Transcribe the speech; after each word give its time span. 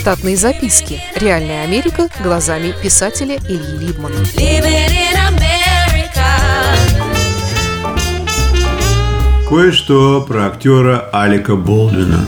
Штатные 0.00 0.34
записки. 0.34 0.98
Реальная 1.14 1.62
Америка 1.62 2.08
глазами 2.24 2.72
писателя 2.82 3.36
Ильи 3.36 3.86
Либмана. 3.86 4.14
Кое-что 9.46 10.22
про 10.22 10.46
актера 10.46 11.10
Алика 11.12 11.54
Болдвина. 11.54 12.24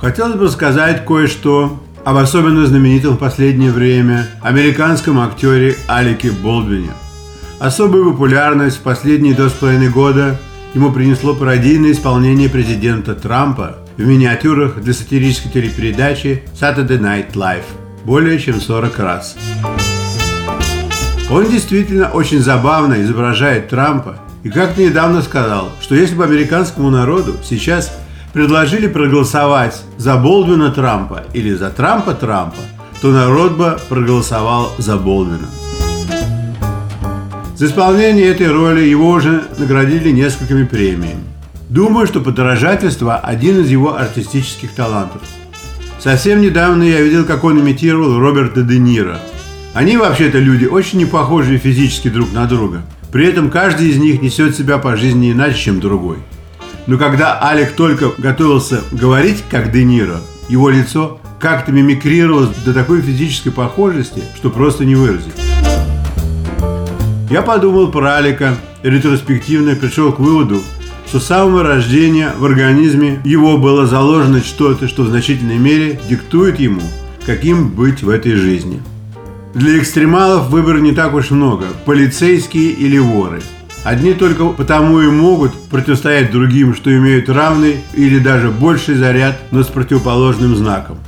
Хотелось 0.00 0.34
бы 0.34 0.48
сказать 0.48 1.04
кое-что 1.04 1.80
об 2.04 2.16
особенно 2.16 2.66
знаменитом 2.66 3.14
в 3.14 3.18
последнее 3.18 3.70
время 3.70 4.26
американском 4.42 5.20
актере 5.20 5.76
Алике 5.86 6.32
Болдвине. 6.32 6.90
Особую 7.60 8.10
популярность 8.10 8.78
в 8.78 8.80
последние 8.80 9.34
два 9.34 9.50
с 9.50 9.52
половиной 9.52 9.88
года 9.88 10.36
ему 10.74 10.90
принесло 10.90 11.32
пародийное 11.32 11.92
исполнение 11.92 12.50
президента 12.50 13.14
Трампа 13.14 13.85
в 13.96 14.06
миниатюрах 14.06 14.80
для 14.80 14.92
сатирической 14.92 15.50
телепередачи 15.50 16.42
Saturday 16.54 16.98
Night 16.98 17.32
Live 17.32 17.64
более 18.04 18.38
чем 18.38 18.60
40 18.60 18.98
раз. 18.98 19.36
Он 21.28 21.50
действительно 21.50 22.10
очень 22.10 22.40
забавно 22.40 23.02
изображает 23.02 23.68
Трампа 23.68 24.18
и 24.44 24.48
как-то 24.48 24.80
недавно 24.80 25.22
сказал, 25.22 25.70
что 25.80 25.96
если 25.96 26.14
бы 26.14 26.24
американскому 26.24 26.90
народу 26.90 27.36
сейчас 27.42 27.92
предложили 28.32 28.86
проголосовать 28.86 29.82
за 29.96 30.16
Болдвина 30.16 30.70
Трампа 30.70 31.24
или 31.32 31.52
за 31.54 31.70
Трампа 31.70 32.14
Трампа, 32.14 32.60
то 33.00 33.10
народ 33.10 33.56
бы 33.56 33.76
проголосовал 33.88 34.72
за 34.78 34.96
Болдвина. 34.96 35.48
За 37.56 37.66
исполнение 37.66 38.26
этой 38.26 38.52
роли 38.52 38.82
его 38.82 39.08
уже 39.08 39.44
наградили 39.58 40.10
несколькими 40.10 40.64
премиями. 40.64 41.35
Думаю, 41.68 42.06
что 42.06 42.20
подражательство– 42.20 43.16
один 43.22 43.60
из 43.60 43.70
его 43.70 43.96
артистических 43.96 44.72
талантов. 44.72 45.22
Совсем 45.98 46.40
недавно 46.40 46.82
я 46.82 47.00
видел, 47.00 47.24
как 47.24 47.44
он 47.44 47.60
имитировал 47.60 48.18
Роберта 48.18 48.62
Де 48.62 48.78
Ниро. 48.78 49.18
Они 49.74 49.96
вообще-то 49.96 50.38
люди 50.38 50.64
очень 50.64 50.98
не 50.98 51.06
похожие 51.06 51.58
физически 51.58 52.08
друг 52.08 52.32
на 52.32 52.46
друга. 52.46 52.82
При 53.12 53.26
этом 53.26 53.50
каждый 53.50 53.88
из 53.88 53.98
них 53.98 54.22
несет 54.22 54.56
себя 54.56 54.78
по 54.78 54.96
жизни 54.96 55.32
иначе, 55.32 55.58
чем 55.58 55.80
другой– 55.80 56.18
но 56.86 56.98
когда 56.98 57.40
Алек 57.40 57.72
только 57.72 58.12
готовился 58.16 58.80
говорить 58.92 59.42
как 59.50 59.72
Де 59.72 59.82
Ниро, 59.82 60.20
его 60.48 60.70
лицо 60.70 61.18
как-то 61.40 61.72
мимикрировалось 61.72 62.56
до 62.64 62.72
такой 62.72 63.02
физической 63.02 63.50
похожести, 63.50 64.22
что 64.36 64.50
просто 64.50 64.84
не 64.84 64.94
выразить. 64.94 65.34
Я 67.28 67.42
подумал 67.42 67.90
про 67.90 68.16
Алика 68.16 68.56
ретроспективно 68.84 69.74
пришел 69.74 70.12
к 70.12 70.20
выводу, 70.20 70.60
с 71.06 71.18
самого 71.18 71.62
рождения 71.62 72.32
в 72.36 72.44
организме 72.44 73.20
его 73.24 73.58
было 73.58 73.86
заложено 73.86 74.40
что-то, 74.40 74.88
что 74.88 75.02
в 75.02 75.08
значительной 75.08 75.58
мере 75.58 76.00
диктует 76.08 76.58
ему, 76.60 76.82
каким 77.24 77.70
быть 77.70 78.02
в 78.02 78.08
этой 78.08 78.32
жизни. 78.32 78.82
Для 79.54 79.78
экстремалов 79.78 80.48
выбора 80.48 80.78
не 80.78 80.92
так 80.92 81.14
уж 81.14 81.30
много– 81.30 81.66
полицейские 81.84 82.70
или 82.70 82.98
воры– 82.98 83.40
Одни 83.86 84.14
только 84.14 84.46
потому 84.46 85.00
и 85.00 85.06
могут 85.06 85.54
противостоять 85.70 86.32
другим, 86.32 86.74
что 86.74 86.92
имеют 86.92 87.28
равный 87.28 87.76
или 87.94 88.18
даже 88.18 88.50
больший 88.50 88.96
заряд, 88.96 89.38
но 89.52 89.62
с 89.62 89.68
противоположным 89.68 90.56
знаком. 90.56 90.98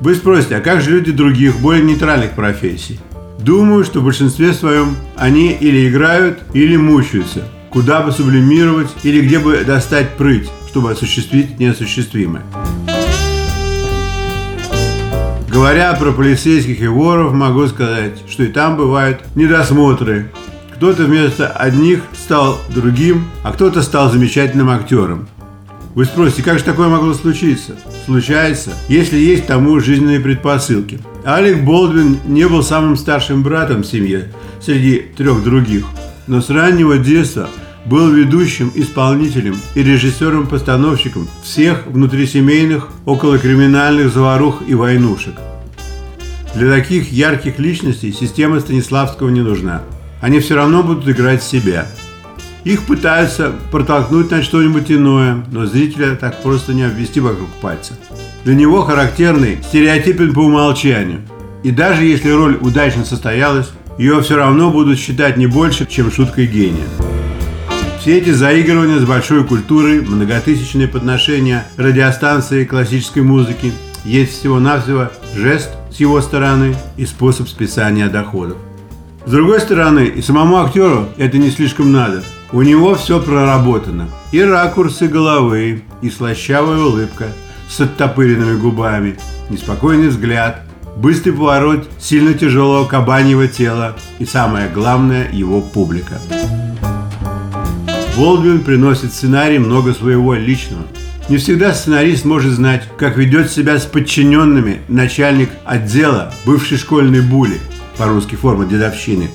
Вы 0.00 0.16
спросите, 0.16 0.56
а 0.56 0.60
как 0.60 0.80
же 0.80 0.90
люди 0.90 1.12
других, 1.12 1.60
более 1.60 1.84
нейтральных 1.84 2.32
профессий? 2.32 2.98
Думаю, 3.38 3.84
что 3.84 4.00
в 4.00 4.04
большинстве 4.06 4.54
своем 4.54 4.96
они 5.14 5.52
или 5.52 5.88
играют, 5.88 6.40
или 6.52 6.76
мучаются. 6.76 7.44
Куда 7.70 8.02
бы 8.02 8.12
сублимировать 8.12 8.90
или 9.02 9.20
где 9.20 9.38
бы 9.38 9.64
достать 9.64 10.16
прыть, 10.16 10.48
чтобы 10.68 10.90
осуществить 10.90 11.58
неосуществимое. 11.58 12.42
Говоря 15.48 15.92
про 15.94 16.12
полицейских 16.12 16.80
и 16.80 16.86
воров, 16.86 17.32
могу 17.32 17.66
сказать, 17.66 18.22
что 18.28 18.44
и 18.44 18.48
там 18.48 18.76
бывают 18.76 19.20
недосмотры, 19.34 20.30
кто-то 20.74 21.04
вместо 21.04 21.48
одних 21.48 22.02
стал 22.14 22.58
другим, 22.68 23.26
а 23.42 23.52
кто-то 23.52 23.82
стал 23.82 24.10
замечательным 24.10 24.70
актером. 24.70 25.28
Вы 25.94 26.04
спросите, 26.04 26.42
как 26.42 26.58
же 26.58 26.64
такое 26.64 26.88
могло 26.88 27.12
случиться? 27.14 27.74
Случается, 28.06 28.70
если 28.88 29.18
есть 29.18 29.46
тому 29.46 29.80
жизненные 29.80 30.20
предпосылки. 30.20 31.00
Алек 31.24 31.64
Болдвин 31.64 32.18
не 32.26 32.46
был 32.48 32.62
самым 32.62 32.96
старшим 32.96 33.42
братом 33.42 33.82
в 33.82 33.86
семье 33.86 34.32
среди 34.60 35.00
трех 35.16 35.42
других, 35.42 35.84
но 36.26 36.40
с 36.40 36.48
раннего 36.48 36.96
детства 36.96 37.48
был 37.86 38.10
ведущим, 38.10 38.70
исполнителем 38.74 39.56
и 39.74 39.82
режиссером-постановщиком 39.82 41.28
всех 41.42 41.86
внутрисемейных, 41.86 42.88
околокриминальных 43.06 44.12
заварух 44.12 44.62
и 44.66 44.74
войнушек. 44.74 45.34
Для 46.54 46.74
таких 46.74 47.12
ярких 47.12 47.58
личностей 47.58 48.12
система 48.12 48.60
Станиславского 48.60 49.28
не 49.28 49.40
нужна– 49.40 49.82
они 50.20 50.40
все 50.40 50.54
равно 50.54 50.82
будут 50.82 51.08
играть 51.08 51.42
себя. 51.42 51.86
Их 52.64 52.82
пытаются 52.82 53.52
протолкнуть 53.70 54.30
на 54.30 54.42
что-нибудь 54.42 54.92
иное, 54.92 55.42
но 55.50 55.64
зрителя 55.64 56.14
так 56.14 56.42
просто 56.42 56.74
не 56.74 56.82
обвести 56.82 57.20
вокруг 57.20 57.48
пальца. 57.62 57.94
Для 58.44 58.54
него 58.54 58.82
характерный 58.82 59.58
стереотипен 59.62 60.34
по 60.34 60.40
умолчанию. 60.40 61.20
И 61.62 61.70
даже 61.70 62.04
если 62.04 62.30
роль 62.30 62.58
удачно 62.60 63.04
состоялась, 63.04 63.70
ее 63.98 64.20
все 64.22 64.36
равно 64.36 64.70
будут 64.70 64.98
считать 64.98 65.36
не 65.36 65.46
больше, 65.46 65.86
чем 65.86 66.12
шуткой 66.12 66.46
гения. 66.46 66.86
Все 68.00 68.16
эти 68.16 68.30
заигрывания 68.30 68.98
с 68.98 69.04
большой 69.04 69.44
культурой, 69.44 70.00
многотысячные 70.00 70.88
подношения 70.88 71.66
радиостанции 71.76 72.64
классической 72.64 73.22
музыки 73.22 73.74
есть 74.06 74.38
всего-навсего 74.38 75.10
жест 75.36 75.68
с 75.92 75.96
его 75.96 76.22
стороны 76.22 76.74
и 76.96 77.04
способ 77.04 77.46
списания 77.46 78.08
доходов. 78.08 78.56
С 79.26 79.30
другой 79.30 79.60
стороны, 79.60 80.06
и 80.06 80.22
самому 80.22 80.56
актеру 80.56 81.10
это 81.18 81.36
не 81.36 81.50
слишком 81.50 81.92
надо. 81.92 82.22
У 82.52 82.62
него 82.62 82.94
все 82.94 83.20
проработано. 83.20 84.08
И 84.32 84.40
ракурсы 84.40 85.06
головы, 85.06 85.82
и 86.00 86.08
слащавая 86.08 86.78
улыбка 86.78 87.26
с 87.68 87.80
оттопыренными 87.80 88.58
губами, 88.58 89.18
неспокойный 89.50 90.08
взгляд, 90.08 90.62
быстрый 90.96 91.32
поворот 91.32 91.86
сильно 91.98 92.32
тяжелого 92.32 92.86
кабаньего 92.86 93.46
тела 93.46 93.94
и, 94.18 94.24
самое 94.24 94.70
главное, 94.70 95.30
его 95.30 95.60
публика. 95.60 96.18
Болдвин 98.16 98.60
приносит 98.60 99.12
сценарий 99.12 99.58
много 99.58 99.94
своего 99.94 100.34
личного. 100.34 100.82
Не 101.28 101.36
всегда 101.36 101.74
сценарист 101.74 102.24
может 102.24 102.52
знать, 102.52 102.88
как 102.98 103.16
ведет 103.16 103.50
себя 103.50 103.78
с 103.78 103.84
подчиненными 103.84 104.80
начальник 104.88 105.50
отдела 105.64 106.32
бывшей 106.44 106.78
школьной 106.78 107.20
були– 107.20 107.58
по-русски 108.00 108.34
форма 108.34 108.64
дедовщины. 108.64 109.28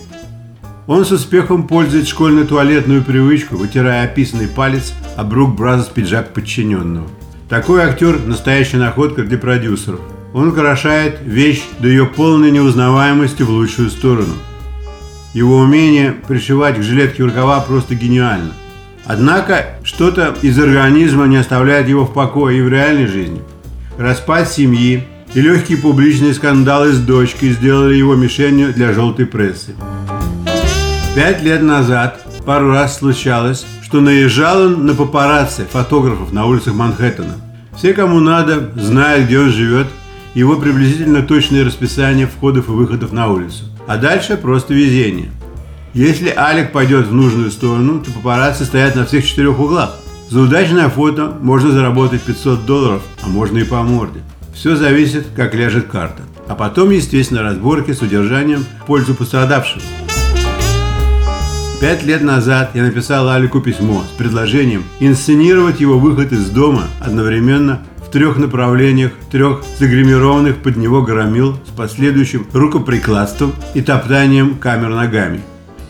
Он 0.87 1.05
с 1.05 1.11
успехом 1.11 1.67
пользует 1.67 2.07
школьную 2.07 2.47
туалетную 2.47 3.03
привычку, 3.03 3.57
вытирая 3.57 4.05
описанный 4.05 4.47
палец 4.47 4.91
об 5.15 5.33
рук 5.33 5.55
Бразос 5.55 5.87
пиджак 5.87 6.33
подчиненного. 6.33 7.07
Такой 7.47 7.83
актер– 7.83 8.19
настоящая 8.25 8.77
находка 8.77 9.21
для 9.21 9.37
продюсеров. 9.37 9.99
Он 10.33 10.49
украшает 10.49 11.19
вещь 11.23 11.61
до 11.79 11.87
ее 11.87 12.07
полной 12.07 12.49
неузнаваемости 12.49 13.43
в 13.43 13.51
лучшую 13.51 13.91
сторону. 13.91 14.33
Его 15.35 15.57
умение 15.57 16.15
пришивать 16.27 16.79
к 16.79 16.83
жилетке 16.83 17.23
рукава 17.23 17.59
просто 17.59 17.93
гениально. 17.93 18.51
Однако 19.05 19.77
что-то 19.83 20.35
из 20.41 20.57
организма 20.59 21.25
не 21.25 21.37
оставляет 21.37 21.87
его 21.87 22.05
в 22.05 22.13
покое 22.13 22.59
и 22.59 22.61
в 22.61 22.69
реальной 22.69 23.07
жизни. 23.07 23.41
Распад 23.97 24.49
семьи, 24.49 25.07
и 25.33 25.41
легкие 25.41 25.77
публичные 25.77 26.33
скандалы 26.33 26.91
с 26.91 26.99
дочкой 26.99 27.51
сделали 27.51 27.95
его 27.95 28.15
мишенью 28.15 28.73
для 28.73 28.93
желтой 28.93 29.25
прессы. 29.25 29.75
Пять 31.13 31.43
лет 31.43 31.61
назад 31.61 32.25
пару 32.45 32.69
раз 32.69 32.99
случалось, 32.99 33.65
что 33.83 34.01
наезжал 34.01 34.61
он 34.61 34.85
на 34.85 34.93
папарацци 34.93 35.65
фотографов 35.69 36.31
на 36.31 36.45
улицах 36.45 36.75
Манхэттена. 36.75 37.35
Все, 37.75 37.93
кому 37.93 38.19
надо, 38.19 38.71
знают, 38.75 39.25
где 39.25 39.39
он 39.39 39.49
живет, 39.49 39.87
его 40.33 40.55
приблизительно 40.55 41.21
точное 41.21 41.65
расписание 41.65 42.27
входов 42.27 42.69
и 42.69 42.71
выходов 42.71 43.11
на 43.11 43.27
улицу. 43.27 43.65
А 43.87 43.97
дальше 43.97 44.37
просто 44.37 44.73
везение. 44.73 45.31
Если 45.95 46.27
Алек 46.27 46.73
пойдет 46.73 47.07
в 47.07 47.13
нужную 47.13 47.49
сторону, 47.51 48.01
то 48.01 48.11
папарацци 48.11 48.65
стоят 48.65 48.97
на 48.97 49.05
всех 49.05 49.25
четырех 49.25 49.57
углах. 49.57 49.95
За 50.29 50.41
удачное 50.41 50.89
фото 50.89 51.33
можно 51.39 51.71
заработать 51.71 52.21
500 52.21 52.65
долларов, 52.65 53.01
а 53.23 53.27
можно 53.29 53.59
и 53.59 53.63
по 53.63 53.81
морде. 53.81 54.19
Все 54.53 54.75
зависит, 54.75 55.27
как 55.33 55.55
ляжет 55.55 55.87
карта. 55.87 56.23
А 56.49 56.55
потом, 56.55 56.89
естественно, 56.89 57.43
разборки 57.43 57.93
с 57.93 58.01
удержанием 58.01 58.65
в 58.83 58.85
пользу 58.85 59.15
пострадавшего. 59.15 59.81
Пять 61.79 62.03
лет 62.03 62.21
назад 62.21 62.71
я 62.73 62.83
написал 62.83 63.29
Алику 63.29 63.61
письмо 63.61 64.03
с 64.03 64.17
предложением 64.17 64.83
инсценировать 64.99 65.79
его 65.79 65.97
выход 65.97 66.33
из 66.33 66.49
дома 66.49 66.89
одновременно 66.99 67.83
в 68.05 68.11
трех 68.11 68.35
направлениях, 68.35 69.13
трех 69.31 69.63
загримированных 69.79 70.57
под 70.57 70.75
него 70.75 71.01
громил 71.03 71.57
с 71.65 71.69
последующим 71.69 72.45
рукоприкладством 72.51 73.53
и 73.73 73.81
топтанием 73.81 74.55
камер 74.55 74.89
ногами. 74.89 75.39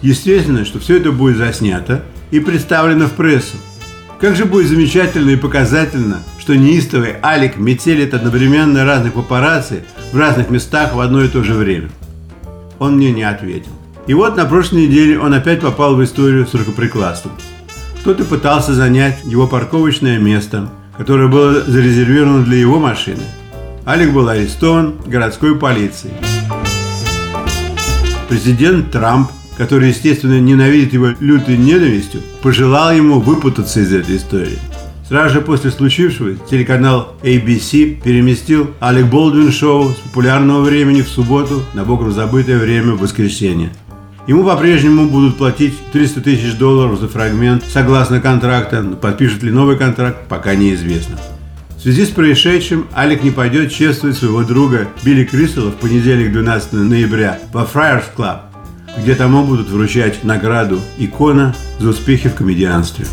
Естественно, 0.05 0.65
что 0.65 0.77
все 0.77 0.97
это 0.97 1.11
будет 1.11 1.37
заснято 1.37 2.03
и 2.29 2.39
представлено 2.39 3.07
в 3.07 3.13
прессу. 3.13 3.57
Как 4.21 4.35
же 4.35 4.45
будет 4.45 4.67
замечательно 4.67 5.31
и 5.31 5.35
показательно, 5.35 6.19
что 6.37 6.55
неистовый 6.55 7.15
Алик 7.23 7.57
метелит 7.57 8.13
одновременно 8.13 8.85
разных 8.85 9.13
папарацци 9.13 9.83
в 10.13 10.15
разных 10.15 10.51
местах 10.51 10.93
в 10.93 10.99
одно 10.99 11.23
и 11.23 11.27
то 11.27 11.43
же 11.43 11.55
время? 11.55 11.89
Он 12.77 12.97
мне 12.97 13.11
не 13.11 13.23
ответил. 13.23 13.71
И 14.05 14.13
вот 14.13 14.37
на 14.37 14.45
прошлой 14.45 14.85
неделе 14.85 15.19
он 15.19 15.33
опять 15.33 15.61
попал 15.61 15.95
в 15.95 16.03
историю 16.03 16.45
с 16.45 16.53
рукоприкладством. 16.53 17.31
Кто-то 18.01 18.25
пытался 18.25 18.75
занять 18.75 19.17
его 19.23 19.47
парковочное 19.47 20.19
место, 20.19 20.69
которое 20.95 21.29
было 21.29 21.61
зарезервировано 21.61 22.45
для 22.45 22.57
его 22.57 22.77
машины. 22.77 23.23
Алик 23.87 24.13
был 24.13 24.29
арестован 24.29 24.93
городской 25.07 25.57
полицией. 25.57 26.13
Президент 28.29 28.91
Трамп, 28.91 29.31
который, 29.57 29.89
естественно, 29.89 30.39
ненавидит 30.39 30.93
его 30.93 31.09
лютой 31.19 31.57
ненавистью, 31.57 32.21
пожелал 32.41 32.91
ему 32.91 33.19
выпутаться 33.19 33.79
из 33.79 33.93
этой 33.93 34.17
истории. 34.17 34.59
Сразу 35.07 35.35
же 35.35 35.41
после 35.41 35.69
случившегося 35.69 36.39
телеканал 36.49 37.13
ABC 37.21 38.01
переместил 38.01 38.71
Алек 38.79 39.05
Болдвин 39.05 39.51
шоу 39.51 39.91
с 39.91 39.95
популярного 39.95 40.63
времени 40.63 41.03
в 41.03 41.07
субботу 41.07 41.61
на 41.75 41.83
боком 41.83 42.11
забытое 42.11 42.57
время 42.57 42.93
в 42.93 43.01
воскресенье. 43.01 43.69
Ему 44.25 44.43
по-прежнему 44.43 45.07
будут 45.07 45.37
платить 45.37 45.75
300 45.93 46.21
тысяч 46.21 46.55
долларов 46.55 46.99
за 46.99 47.07
фрагмент 47.07 47.63
согласно 47.71 48.19
контракта, 48.19 48.81
но 48.81 48.95
подпишет 48.95 49.43
ли 49.43 49.51
новый 49.51 49.77
контракт, 49.77 50.27
пока 50.27 50.55
неизвестно. 50.55 51.19
В 51.77 51.81
связи 51.81 52.05
с 52.05 52.09
происшедшим 52.09 52.87
Алик 52.95 53.21
не 53.21 53.29
пойдет 53.29 53.71
чествовать 53.71 54.17
своего 54.17 54.43
друга 54.43 54.87
Билли 55.03 55.23
Крисела 55.23 55.69
в 55.69 55.75
понедельник 55.75 56.31
12 56.31 56.73
ноября 56.73 57.37
во 57.53 57.61
Club, 57.61 58.39
где 58.97 59.15
тому 59.15 59.43
будут 59.43 59.69
вручать 59.69 60.23
награду 60.23 60.81
«Икона» 60.97 61.55
за 61.79 61.89
успехи 61.89 62.29
в 62.29 62.35
комедианстве. 62.35 63.05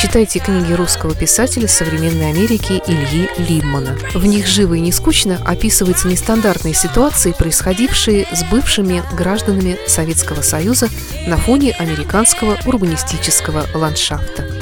Читайте 0.00 0.40
книги 0.40 0.72
русского 0.72 1.14
писателя 1.14 1.68
современной 1.68 2.30
Америки 2.30 2.82
Ильи 2.86 3.28
Либмана. 3.38 3.96
В 4.14 4.26
них 4.26 4.46
живо 4.46 4.74
и 4.74 4.80
не 4.80 4.92
скучно 4.92 5.40
описываются 5.44 6.08
нестандартные 6.08 6.74
ситуации, 6.74 7.34
происходившие 7.36 8.26
с 8.32 8.44
бывшими 8.44 9.02
гражданами 9.16 9.78
Советского 9.86 10.42
Союза 10.42 10.88
на 11.26 11.36
фоне 11.36 11.72
американского 11.72 12.58
урбанистического 12.66 13.66
ландшафта 13.74 14.61